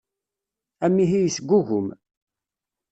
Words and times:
Amihi 0.85 1.19
yesgugum. 1.23 1.87